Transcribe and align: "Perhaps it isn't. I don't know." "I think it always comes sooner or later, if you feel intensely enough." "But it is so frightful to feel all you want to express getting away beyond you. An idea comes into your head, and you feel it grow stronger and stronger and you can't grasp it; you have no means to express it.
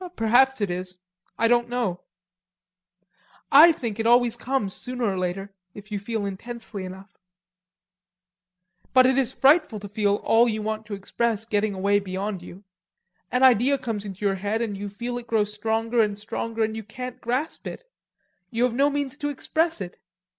"Perhaps 0.15 0.61
it 0.61 0.71
isn't. 0.71 0.99
I 1.37 1.47
don't 1.47 1.69
know." 1.69 2.01
"I 3.51 3.71
think 3.71 3.99
it 3.99 4.07
always 4.07 4.35
comes 4.35 4.73
sooner 4.73 5.03
or 5.05 5.15
later, 5.15 5.53
if 5.75 5.91
you 5.91 5.99
feel 5.99 6.25
intensely 6.25 6.85
enough." 6.85 7.19
"But 8.95 9.05
it 9.05 9.15
is 9.15 9.29
so 9.29 9.35
frightful 9.37 9.77
to 9.79 9.87
feel 9.87 10.15
all 10.15 10.49
you 10.49 10.63
want 10.63 10.87
to 10.87 10.95
express 10.95 11.45
getting 11.45 11.75
away 11.75 11.99
beyond 11.99 12.41
you. 12.41 12.63
An 13.31 13.43
idea 13.43 13.77
comes 13.77 14.03
into 14.03 14.25
your 14.25 14.33
head, 14.33 14.59
and 14.59 14.75
you 14.75 14.89
feel 14.89 15.19
it 15.19 15.27
grow 15.27 15.43
stronger 15.43 16.01
and 16.01 16.17
stronger 16.17 16.63
and 16.63 16.75
you 16.75 16.83
can't 16.83 17.21
grasp 17.21 17.67
it; 17.67 17.83
you 18.49 18.63
have 18.63 18.73
no 18.73 18.89
means 18.89 19.17
to 19.17 19.29
express 19.29 19.81
it. 19.81 19.99